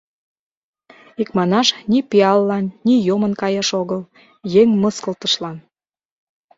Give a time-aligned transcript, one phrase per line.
[1.21, 4.01] Икманаш, ни пиаллан, ни йомын каяш огыл—
[4.61, 5.57] еҥ мыскылтышлан...